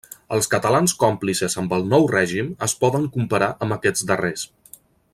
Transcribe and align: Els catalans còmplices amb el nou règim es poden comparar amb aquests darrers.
Els 0.35 0.47
catalans 0.53 0.95
còmplices 1.03 1.57
amb 1.63 1.75
el 1.77 1.85
nou 1.91 2.07
règim 2.15 2.49
es 2.69 2.75
poden 2.85 3.07
comparar 3.19 3.51
amb 3.67 3.77
aquests 3.81 4.09
darrers. 4.15 4.49